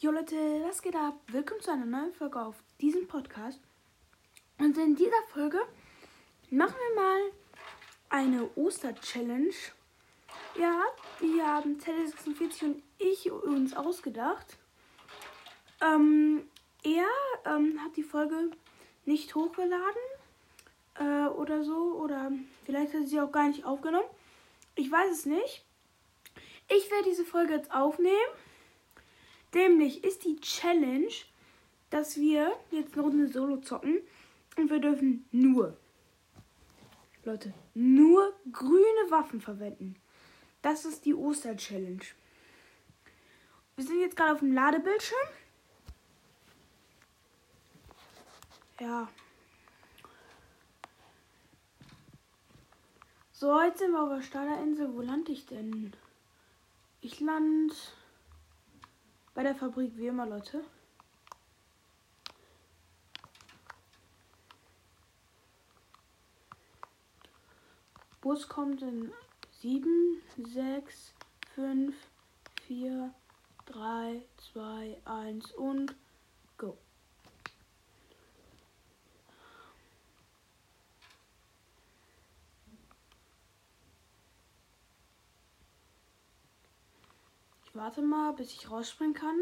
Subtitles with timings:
[0.00, 1.14] Jo Leute, was geht ab?
[1.26, 3.58] Willkommen zu einer neuen Folge auf diesem Podcast.
[4.56, 5.58] Und in dieser Folge
[6.50, 7.20] machen wir mal
[8.08, 9.50] eine Oster-Challenge.
[10.56, 10.82] Ja,
[11.20, 14.56] die haben Tele46 und ich uns ausgedacht.
[15.80, 16.48] Ähm,
[16.84, 17.08] er
[17.44, 18.52] ähm, hat die Folge
[19.04, 19.82] nicht hochgeladen
[20.94, 21.98] äh, oder so.
[22.00, 22.30] Oder
[22.64, 24.08] vielleicht hat er sie auch gar nicht aufgenommen.
[24.76, 25.64] Ich weiß es nicht.
[26.68, 28.14] Ich werde diese Folge jetzt aufnehmen.
[29.54, 31.12] Nämlich ist die Challenge,
[31.90, 34.00] dass wir jetzt eine Runde Solo zocken
[34.56, 35.76] und wir dürfen nur,
[37.24, 39.96] Leute, nur grüne Waffen verwenden.
[40.62, 42.02] Das ist die Oster-Challenge.
[43.76, 45.28] Wir sind jetzt gerade auf dem Ladebildschirm.
[48.80, 49.08] Ja.
[53.32, 54.92] So, jetzt sind wir auf der Staderinsel.
[54.94, 55.92] Wo lande ich denn?
[57.00, 57.72] Ich lande
[59.38, 60.64] bei der Fabrik wie immer, Leute.
[68.20, 69.12] Bus kommt in
[69.60, 71.14] 7, 6,
[71.54, 71.94] 5,
[72.66, 73.14] 4,
[73.66, 75.94] 3, 2, 1 und
[76.56, 76.76] go.
[87.66, 89.38] Ich warte mal, bis ich rausspringen kann.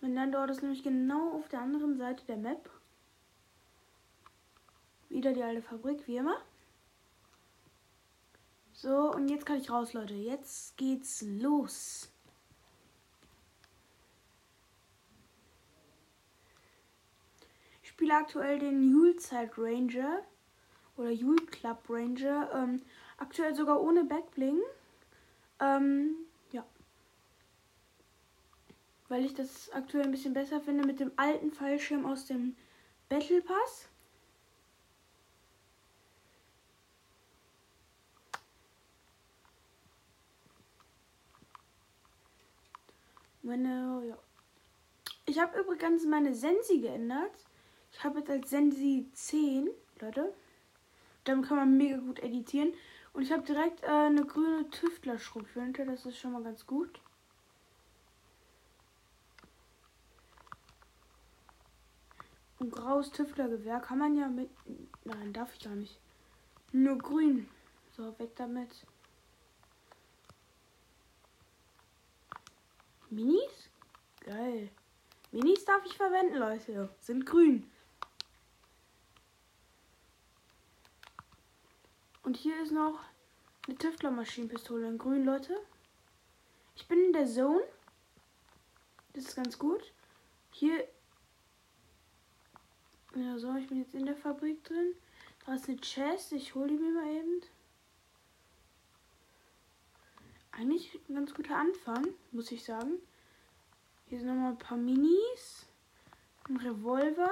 [0.00, 2.68] Mein Landort ist nämlich genau auf der anderen Seite der Map.
[5.08, 6.40] Wieder die alte Fabrik, wie immer.
[8.72, 10.14] So, und jetzt kann ich raus, Leute.
[10.14, 12.12] Jetzt geht's los.
[17.82, 20.22] Ich spiele aktuell den Julezeit Ranger
[20.98, 22.50] oder Jule Club Ranger.
[22.54, 22.82] Ähm,
[23.16, 24.60] aktuell sogar ohne Backbling.
[25.60, 26.16] Ähm,
[26.52, 26.64] ja.
[29.08, 32.56] Weil ich das aktuell ein bisschen besser finde mit dem alten Fallschirm aus dem
[33.08, 33.88] Battle Pass.
[43.42, 44.18] Meine, ja.
[45.24, 47.32] Ich habe übrigens meine Sensi geändert.
[47.92, 49.70] Ich habe jetzt als Sensi 10,
[50.00, 50.34] Leute.
[51.28, 52.72] Damit kann man mega gut editieren.
[53.12, 55.84] Und ich habe direkt äh, eine grüne Tüftler-Schrotflinte.
[55.84, 57.02] Das ist schon mal ganz gut.
[62.60, 64.48] Ein graues Tüftlergewehr kann man ja mit.
[65.04, 66.00] Nein, darf ich gar nicht.
[66.72, 67.46] Nur grün.
[67.94, 68.86] So, weg damit.
[73.10, 73.68] Minis?
[74.20, 74.70] Geil.
[75.30, 76.88] Minis darf ich verwenden, Leute.
[77.00, 77.70] Sind grün.
[82.28, 83.00] Und hier ist noch
[83.66, 85.58] eine Tüftler-Maschinenpistole in grün, Leute.
[86.76, 87.62] Ich bin in der Zone.
[89.14, 89.94] Das ist ganz gut.
[90.50, 90.86] Hier.
[93.14, 94.92] Ja, so, ich bin jetzt in der Fabrik drin.
[95.46, 96.32] Da ist eine Chest.
[96.32, 97.40] Ich hole die mir mal eben.
[100.52, 102.98] Eigentlich ein ganz guter Anfang, muss ich sagen.
[104.04, 105.66] Hier sind nochmal ein paar Minis.
[106.46, 107.30] Ein Revolver.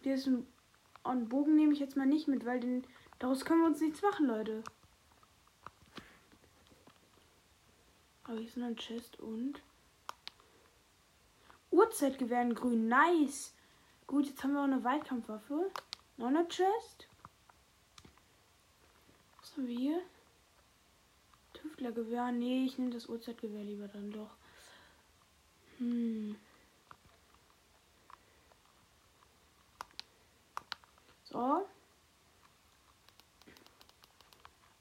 [0.00, 0.46] Hier ist ein,
[1.04, 2.86] einen Bogen nehme ich jetzt mal nicht mit, weil den,
[3.20, 4.64] daraus können wir uns nichts machen, Leute.
[8.24, 9.62] Aber hier ist noch ein Chest und
[11.70, 12.88] Uhrzeitgewehr in grün.
[12.88, 13.54] Nice.
[14.06, 15.70] Gut, jetzt haben wir auch eine Weitkampfwaffe.
[16.16, 17.06] Noch eine Chest.
[19.40, 20.02] Was haben wir hier?
[21.54, 22.32] Tüftlergewehr.
[22.32, 24.30] Nee, ich nehme das Uhrzeitgewehr lieber dann doch.
[25.78, 26.36] Hm.
[31.24, 31.66] So.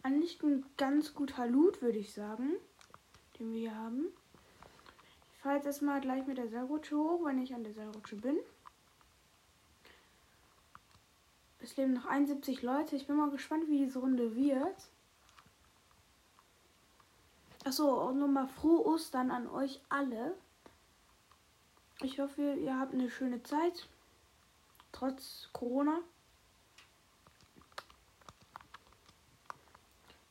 [0.01, 2.53] Eigentlich ein ganz guter Loot, würde ich sagen.
[3.37, 4.07] Den wir hier haben.
[5.33, 8.37] Ich fahre jetzt erstmal gleich mit der Seilrutsche hoch, wenn ich an der Seilrutsche bin.
[11.61, 12.95] Es leben noch 71 Leute.
[12.95, 14.89] Ich bin mal gespannt, wie diese Runde wird.
[17.65, 20.35] Achso, und nochmal frohe Ostern an euch alle.
[22.01, 23.87] Ich hoffe, ihr habt eine schöne Zeit.
[24.93, 25.99] Trotz Corona.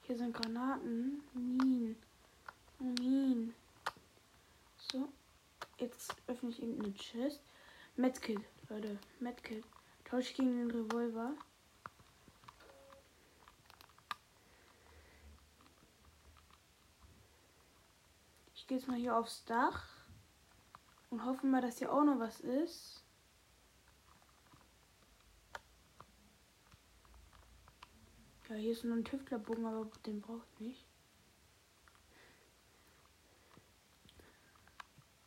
[0.08, 1.22] Hier sind Granaten.
[1.34, 1.94] Minen.
[2.78, 3.54] Minen.
[4.90, 5.06] So.
[5.76, 7.42] Jetzt öffne ich irgendeine Chest.
[7.94, 8.40] Medkit,
[8.70, 8.98] Leute.
[9.20, 9.62] Medkit.
[10.06, 11.34] Tausch gegen den Revolver.
[18.54, 19.88] Ich gehe jetzt mal hier aufs Dach.
[21.10, 23.02] Und hoffen mal, dass hier auch noch was ist.
[28.58, 30.84] hier ist nur ein Tüftlerbogen, aber den braucht nicht.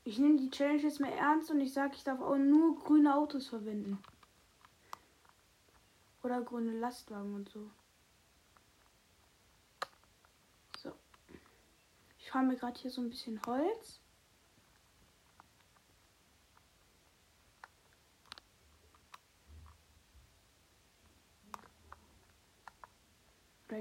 [0.04, 3.16] Ich nehme die Challenge jetzt mal ernst und ich sage, ich darf auch nur grüne
[3.16, 4.00] Autos verwenden.
[6.24, 7.70] Oder grüne Lastwagen und so.
[10.78, 10.92] So.
[12.20, 14.00] Ich fahre mir gerade hier so ein bisschen Holz.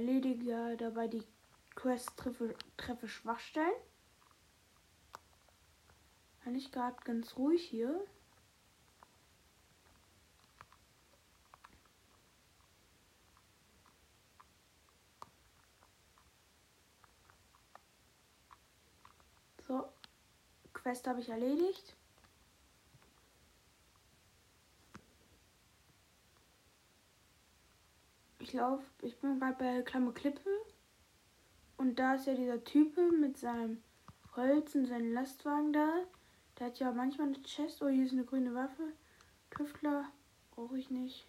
[0.01, 1.23] Erledige dabei die
[1.75, 3.67] Quest treffe, treffe Schwachstellen.
[6.45, 8.03] Eigentlich gerade ganz ruhig hier.
[19.69, 19.85] So,
[20.73, 21.95] Quest habe ich erledigt.
[28.51, 30.51] Ich laufe, ich bin gerade bei Klammer Klippe.
[31.77, 33.81] Und da ist ja dieser Typ mit seinem
[34.35, 35.93] Holz und seinem Lastwagen da.
[36.59, 37.81] Der hat ja manchmal eine Chest.
[37.81, 38.93] Oh, hier ist eine grüne Waffe.
[39.51, 40.11] Tüftler
[40.51, 41.29] brauche ich nicht.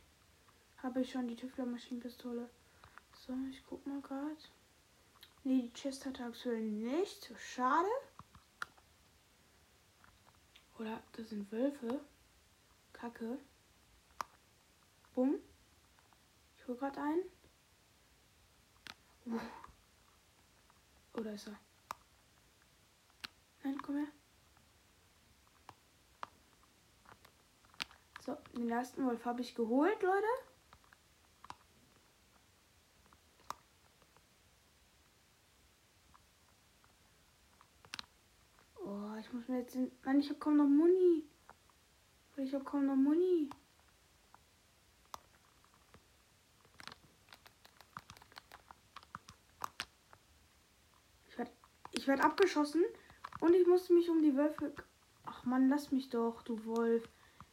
[0.81, 2.49] Habe ich schon die Tüftler-Maschinenpistole.
[3.13, 4.35] So, ich guck mal gerade.
[5.43, 7.31] Nee, die Chest hat er aktuell nicht.
[7.37, 7.87] Schade.
[10.79, 12.01] Oder das sind Wölfe.
[12.93, 13.37] Kacke.
[15.13, 15.35] Bumm.
[16.71, 17.19] Hole gerade ein.
[19.25, 19.39] Uh.
[21.21, 21.59] Da ist er.
[23.63, 24.07] Nein, komm her.
[28.21, 30.25] So, den ersten Wolf habe ich geholt, Leute.
[38.77, 39.91] Oh, ich muss mir jetzt den.
[40.05, 41.27] Mann, ich habe kaum noch Muni.
[42.37, 43.49] Ich habe kaum noch Muni.
[52.01, 52.83] Ich werde abgeschossen
[53.41, 54.73] und ich musste mich um die Wölfe.
[55.23, 57.07] Ach man, lass mich doch, du Wolf.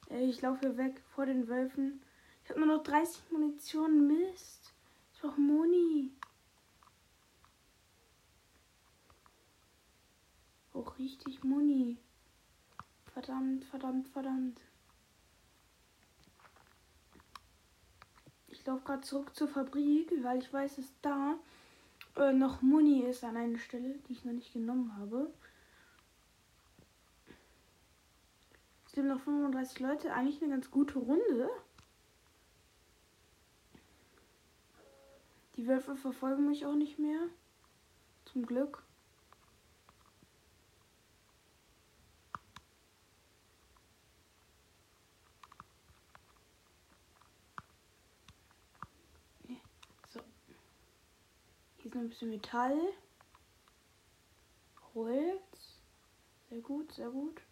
[0.08, 2.02] Ey, ich laufe hier weg vor den Wölfen.
[2.42, 4.06] Ich habe nur noch 30 Munition.
[4.06, 4.72] Mist.
[5.12, 6.14] Ich brauche Moni.
[10.72, 11.98] Auch richtig Muni.
[13.12, 14.62] Verdammt, verdammt, verdammt.
[18.46, 21.38] Ich laufe gerade zurück zur Fabrik, weil ich weiß, dass da
[22.18, 25.32] äh, noch Muni ist an einer Stelle, die ich noch nicht genommen habe.
[28.86, 30.12] Es sind noch 35 Leute.
[30.12, 31.50] Eigentlich eine ganz gute Runde.
[35.56, 37.20] Die Wölfe verfolgen mich auch nicht mehr.
[38.24, 38.82] Zum Glück.
[51.88, 52.94] Hier ist noch ein bisschen Metall.
[54.94, 55.82] Holz.
[56.48, 57.42] Sehr gut, sehr gut.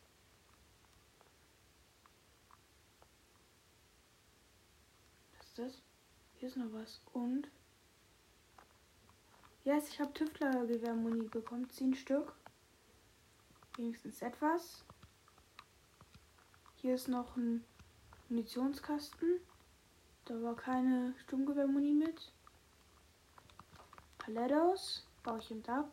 [5.36, 5.82] Was ist das?
[6.36, 7.02] Hier ist noch was.
[7.12, 7.50] Und.
[9.64, 11.68] Yes, ich habe Tüftlergewehrmuni bekommen.
[11.68, 12.34] Zehn Stück.
[13.76, 14.86] Wenigstens etwas.
[16.76, 17.62] Hier ist noch ein
[18.30, 19.40] Munitionskasten.
[20.24, 22.32] Da war keine Sturmgewehrmuni mit.
[24.26, 25.88] Palettos baue ich ab.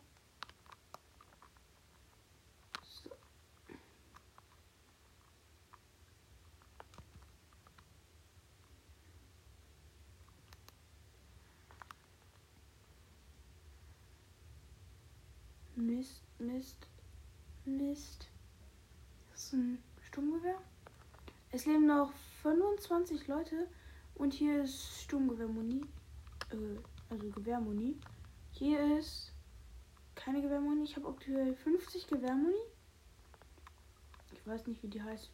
[2.82, 3.12] So.
[15.76, 16.88] Mist, Mist,
[17.66, 18.28] Mist.
[19.30, 20.58] Das ist ein Sturmgewehr.
[21.52, 22.12] Es leben noch
[22.42, 23.68] 25 Leute
[24.16, 25.86] und hier ist Sturmgewehrmuni.
[26.50, 26.80] Äh,
[27.12, 27.96] also Gewehrmuni.
[28.54, 29.34] Hier ist
[30.16, 30.84] keine Gewehrmuni.
[30.84, 32.56] Ich habe aktuell 50 Gewehrmuni.
[34.32, 35.30] Ich weiß nicht, wie die heißt.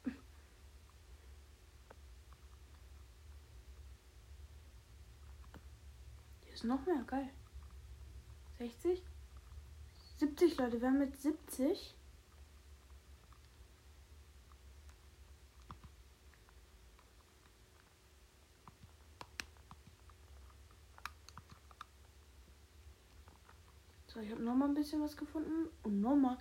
[6.46, 7.04] Hier ist noch mehr.
[7.08, 7.30] Geil.
[8.58, 9.04] 60?
[10.18, 10.82] 70 Leute.
[10.82, 11.96] Wir haben mit 70.
[24.14, 25.70] So, ich habe noch mal ein bisschen was gefunden.
[25.84, 26.38] Und noch mal.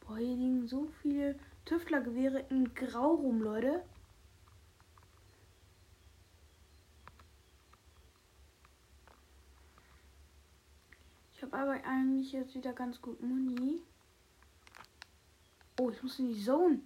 [0.00, 3.84] Boah, hier liegen so viele Tüftlergewehre in Grau rum, Leute.
[11.34, 13.82] Ich habe aber eigentlich jetzt wieder ganz gut Muni.
[15.78, 16.80] Oh, ich muss in die Zone.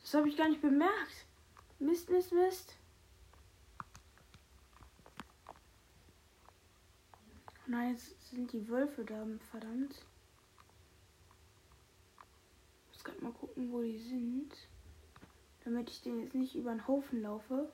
[0.00, 1.26] Das habe ich gar nicht bemerkt.
[1.78, 2.77] Mist, Mist, Mist.
[7.70, 9.94] Nein, jetzt sind die Wölfe da, verdammt.
[12.80, 14.54] Ich muss gerade mal gucken, wo die sind.
[15.64, 17.70] Damit ich den jetzt nicht über den Haufen laufe.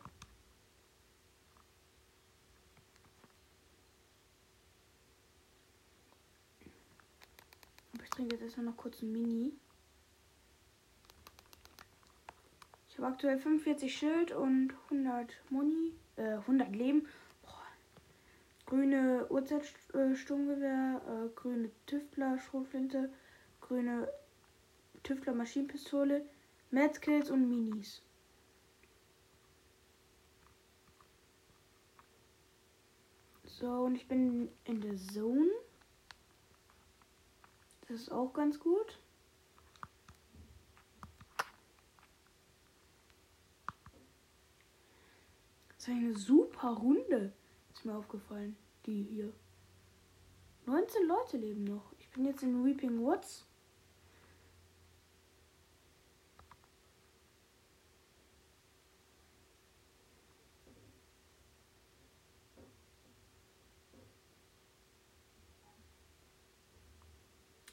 [7.92, 9.52] Aber ich trinke jetzt erstmal noch kurz ein Mini.
[12.88, 17.06] Ich habe aktuell 45 Schild und 100 Moni, äh, 100 Leben.
[18.66, 23.12] Grüne Uhrzeitsturmgewehr, äh, grüne Tüftler, Schrotflinte,
[23.60, 24.08] grüne
[25.02, 26.24] Tüftler Maschinenpistole,
[26.70, 28.02] Medkits und Minis.
[33.44, 35.50] So, und ich bin in der Zone.
[37.86, 38.98] Das ist auch ganz gut.
[45.68, 47.32] Das ist eine super Runde.
[47.74, 48.56] Ist mir aufgefallen.
[48.86, 49.32] Die hier.
[50.66, 51.92] 19 Leute leben noch.
[51.98, 53.44] Ich bin jetzt in Weeping Woods.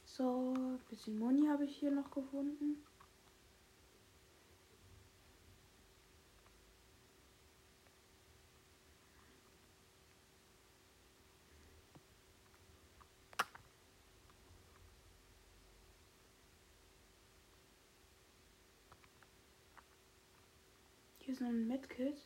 [0.05, 2.83] So, ein bisschen Moni habe ich hier noch gefunden.
[21.31, 22.17] Hier ist noch ein Medkit.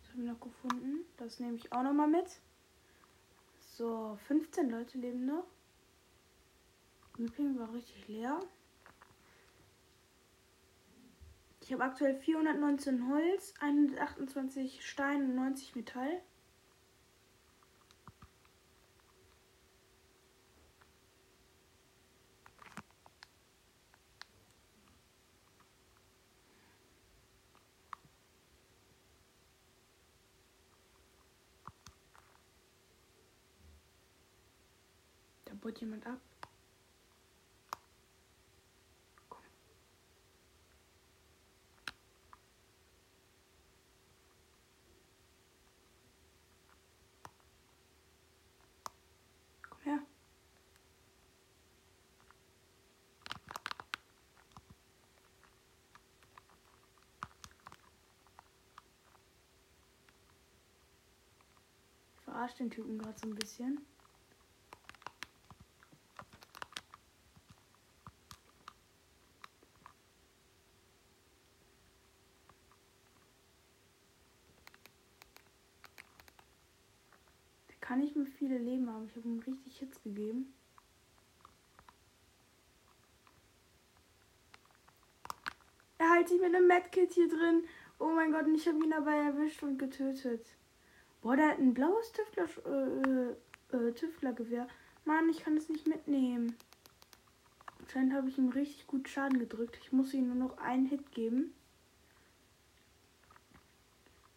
[0.00, 1.04] Das habe ich noch gefunden.
[1.16, 2.26] Das nehme ich auch noch mal mit.
[3.60, 5.46] So, 15 Leute leben noch.
[7.18, 8.40] Übrigens war richtig leer.
[11.60, 16.20] Ich habe aktuell 419 Holz, 128 Stein und 90 Metall.
[35.72, 36.20] Baut jemand ab.
[39.30, 39.40] Komm
[62.58, 63.80] den Typen gerade so ein bisschen.
[77.82, 79.06] Kann nicht mehr viele Leben haben.
[79.06, 80.54] Ich habe ihm richtig Hits gegeben.
[85.98, 87.64] Er hält sich mit einem Medkit hier drin.
[87.98, 90.46] Oh mein Gott, und ich habe ihn dabei erwischt und getötet.
[91.20, 94.66] Boah, der hat ein blaues Tüftler, äh, äh, Tüftlergewehr.
[95.04, 96.56] Mann, ich kann es nicht mitnehmen.
[97.80, 99.78] Anscheinend habe ich ihm richtig gut Schaden gedrückt.
[99.82, 101.54] Ich muss ihm nur noch einen Hit geben.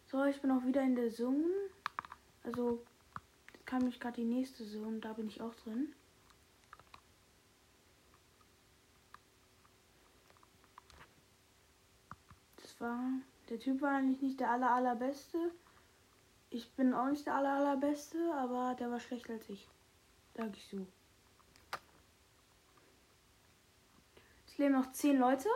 [0.06, 1.44] So, ich bin auch wieder in der Zone.
[2.44, 2.82] Also,
[3.66, 5.00] kam mich gerade die nächste Zone.
[5.00, 5.92] Da bin ich auch drin.
[12.62, 13.00] Das war.
[13.48, 15.52] Der Typ war eigentlich nicht der aller allerbeste.
[16.50, 19.68] Ich bin auch nicht der aller allerbeste, aber der war schlechter als ich.
[20.34, 20.86] Sag ich so.
[24.46, 25.48] Es leben noch zehn Leute.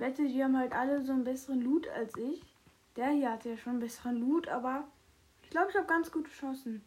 [0.00, 2.42] Wette, die haben halt alle so einen besseren Loot als ich.
[2.96, 4.88] Der hier hat ja schon einen besseren Loot, aber
[5.42, 6.82] ich glaube, ich habe ganz gute Chancen.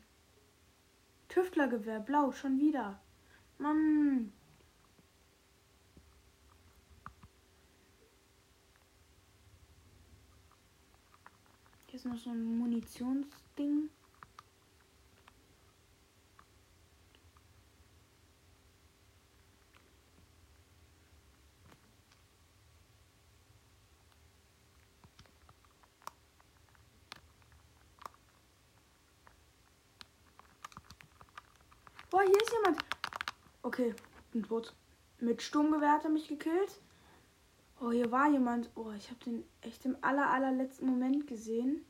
[1.29, 3.00] Tüftlergewehr, blau, schon wieder.
[3.58, 4.34] Mann.
[11.88, 13.89] Hier ist noch so ein Munitionsding.
[32.13, 32.77] Boah, hier ist jemand.
[33.63, 33.96] Okay,
[34.32, 34.75] bin tot.
[35.20, 36.79] Mit Sturmgewehr hat er mich gekillt.
[37.82, 38.70] Oh, hier war jemand.
[38.75, 41.84] Oh, ich habe den echt im aller, allerletzten Moment gesehen.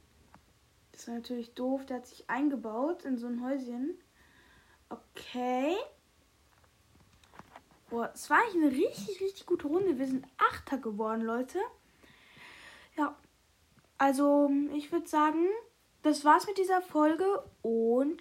[0.94, 1.86] Das war natürlich doof.
[1.88, 3.98] Der hat sich eingebaut in so ein Häuschen.
[4.88, 5.76] Okay.
[7.90, 10.00] Boah, es war eigentlich eine richtig, richtig gute Runde.
[10.00, 11.60] Wir sind Achter geworden, Leute.
[12.96, 13.18] Ja.
[13.98, 15.50] Also, ich würde sagen,
[16.02, 18.12] das war's mit dieser Folge und